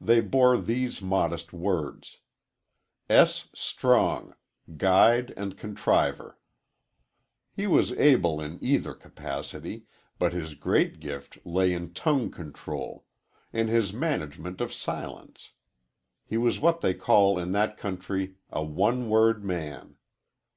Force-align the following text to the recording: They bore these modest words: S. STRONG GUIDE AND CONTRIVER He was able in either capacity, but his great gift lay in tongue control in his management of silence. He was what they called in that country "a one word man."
They 0.00 0.20
bore 0.20 0.56
these 0.56 1.02
modest 1.02 1.52
words: 1.52 2.18
S. 3.10 3.48
STRONG 3.56 4.34
GUIDE 4.76 5.32
AND 5.36 5.58
CONTRIVER 5.58 6.38
He 7.50 7.66
was 7.66 7.90
able 7.94 8.40
in 8.40 8.62
either 8.62 8.94
capacity, 8.94 9.86
but 10.16 10.32
his 10.32 10.54
great 10.54 11.00
gift 11.00 11.44
lay 11.44 11.72
in 11.72 11.92
tongue 11.92 12.30
control 12.30 13.04
in 13.52 13.66
his 13.66 13.92
management 13.92 14.60
of 14.60 14.72
silence. 14.72 15.54
He 16.24 16.36
was 16.38 16.60
what 16.60 16.80
they 16.80 16.94
called 16.94 17.40
in 17.40 17.50
that 17.50 17.76
country 17.76 18.36
"a 18.52 18.62
one 18.62 19.08
word 19.08 19.44
man." 19.44 19.96